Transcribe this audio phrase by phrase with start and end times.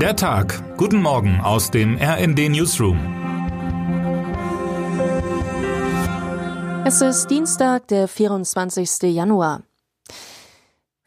[0.00, 0.76] Der Tag.
[0.76, 2.98] Guten Morgen aus dem RND Newsroom.
[6.84, 9.14] Es ist Dienstag, der 24.
[9.14, 9.62] Januar.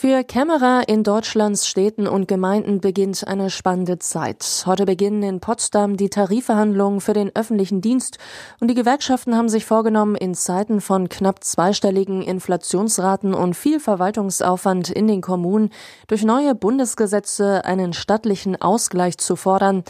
[0.00, 4.62] Für Kämmerer in Deutschlands Städten und Gemeinden beginnt eine spannende Zeit.
[4.64, 8.16] Heute beginnen in Potsdam die Tarifverhandlungen für den öffentlichen Dienst
[8.60, 14.88] und die Gewerkschaften haben sich vorgenommen, in Zeiten von knapp zweistelligen Inflationsraten und viel Verwaltungsaufwand
[14.88, 15.68] in den Kommunen
[16.06, 19.84] durch neue Bundesgesetze einen stattlichen Ausgleich zu fordern.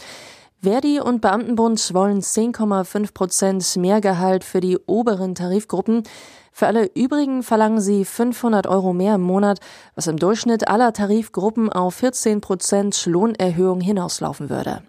[0.63, 6.03] Verdi und Beamtenbund wollen 10,5 Prozent mehr Gehalt für die oberen Tarifgruppen.
[6.51, 9.59] Für alle übrigen verlangen sie 500 Euro mehr im Monat,
[9.95, 14.83] was im Durchschnitt aller Tarifgruppen auf 14 Prozent Lohnerhöhung hinauslaufen würde.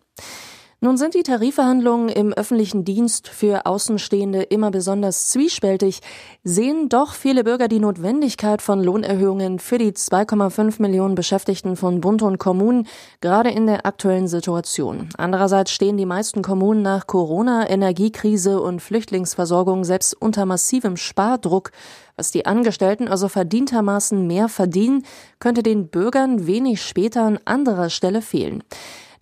[0.84, 6.00] Nun sind die Tarifverhandlungen im öffentlichen Dienst für Außenstehende immer besonders zwiespältig,
[6.42, 12.22] sehen doch viele Bürger die Notwendigkeit von Lohnerhöhungen für die 2,5 Millionen Beschäftigten von Bund
[12.22, 12.88] und Kommunen,
[13.20, 15.08] gerade in der aktuellen Situation.
[15.16, 21.70] Andererseits stehen die meisten Kommunen nach Corona, Energiekrise und Flüchtlingsversorgung selbst unter massivem Spardruck.
[22.16, 25.04] Was die Angestellten also verdientermaßen mehr verdienen,
[25.38, 28.64] könnte den Bürgern wenig später an anderer Stelle fehlen.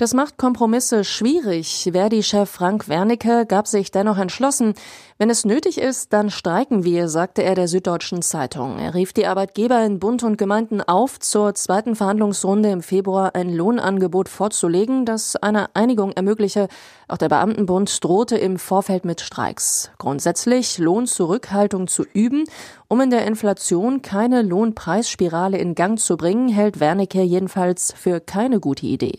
[0.01, 1.91] Das macht Kompromisse schwierig.
[1.93, 4.73] Verdi-Chef Frank Wernicke gab sich dennoch entschlossen.
[5.19, 8.79] Wenn es nötig ist, dann streiken wir, sagte er der Süddeutschen Zeitung.
[8.79, 13.55] Er rief die Arbeitgeber in Bund und Gemeinden auf, zur zweiten Verhandlungsrunde im Februar ein
[13.55, 16.69] Lohnangebot vorzulegen, das eine Einigung ermögliche.
[17.07, 19.91] Auch der Beamtenbund drohte im Vorfeld mit Streiks.
[19.99, 22.45] Grundsätzlich Lohnzurückhaltung zu üben,
[22.89, 28.61] um in der Inflation keine Lohnpreisspirale in Gang zu bringen, hält Wernicke jedenfalls für keine
[28.61, 29.19] gute Idee.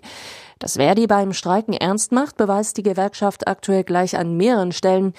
[0.62, 5.16] Dass Verdi beim Streiken ernst macht, beweist die Gewerkschaft aktuell gleich an mehreren Stellen.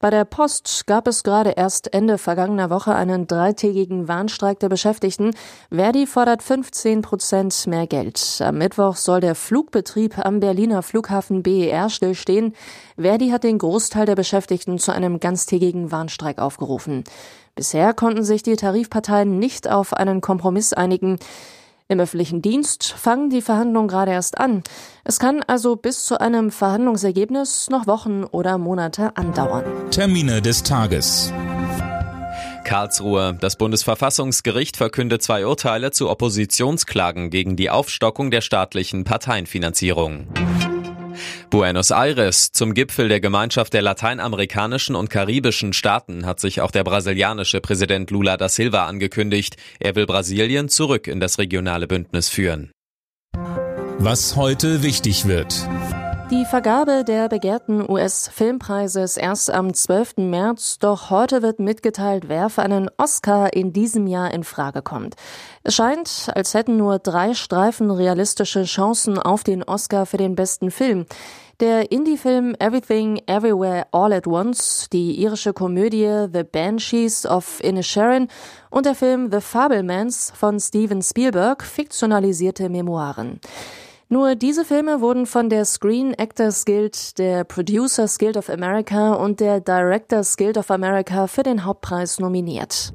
[0.00, 5.30] Bei der Post gab es gerade erst Ende vergangener Woche einen dreitägigen Warnstreik der Beschäftigten.
[5.70, 8.38] Verdi fordert 15 Prozent mehr Geld.
[8.44, 12.54] Am Mittwoch soll der Flugbetrieb am Berliner Flughafen BER stillstehen.
[12.98, 17.04] Verdi hat den Großteil der Beschäftigten zu einem ganztägigen Warnstreik aufgerufen.
[17.54, 21.18] Bisher konnten sich die Tarifparteien nicht auf einen Kompromiss einigen.
[21.92, 24.62] Im öffentlichen Dienst fangen die Verhandlungen gerade erst an.
[25.04, 29.64] Es kann also bis zu einem Verhandlungsergebnis noch Wochen oder Monate andauern.
[29.90, 31.34] Termine des Tages.
[32.64, 33.36] Karlsruhe.
[33.38, 40.28] Das Bundesverfassungsgericht verkündet zwei Urteile zu Oppositionsklagen gegen die Aufstockung der staatlichen Parteienfinanzierung.
[41.50, 42.52] Buenos Aires.
[42.52, 48.10] Zum Gipfel der Gemeinschaft der lateinamerikanischen und karibischen Staaten hat sich auch der brasilianische Präsident
[48.10, 49.56] Lula da Silva angekündigt.
[49.78, 52.70] Er will Brasilien zurück in das regionale Bündnis führen.
[53.98, 55.68] Was heute wichtig wird.
[56.32, 60.16] Die Vergabe der begehrten US-Filmpreise ist erst am 12.
[60.16, 65.14] März, doch heute wird mitgeteilt, wer für einen Oscar in diesem Jahr in Frage kommt.
[65.62, 70.70] Es scheint, als hätten nur drei Streifen realistische Chancen auf den Oscar für den besten
[70.70, 71.04] Film.
[71.60, 78.28] Der Indie-Film Everything Everywhere All at Once, die irische Komödie The Banshees of Inisherin
[78.70, 83.38] und der Film The Fablemans von Steven Spielberg fiktionalisierte Memoiren.
[84.12, 89.40] Nur diese Filme wurden von der Screen Actors Guild, der Producers Guild of America und
[89.40, 92.92] der Directors Guild of America für den Hauptpreis nominiert.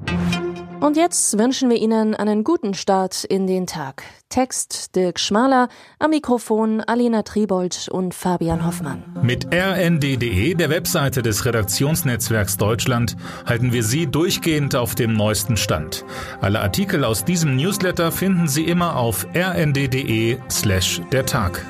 [0.80, 4.04] Und jetzt wünschen wir Ihnen einen guten Start in den Tag.
[4.28, 5.68] Text Dirk Schmaler,
[5.98, 9.02] am Mikrofon Alina Tribold und Fabian Hoffmann.
[9.22, 16.04] Mit rnd.de, der Webseite des Redaktionsnetzwerks Deutschland, halten wir Sie durchgehend auf dem neuesten Stand.
[16.40, 21.64] Alle Artikel aus diesem Newsletter finden Sie immer auf rnd.de slash der Tag.